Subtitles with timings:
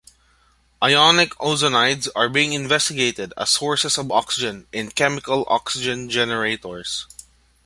[0.81, 7.05] Ionic ozonides are being investigated as sources of oxygen in chemical oxygen generators.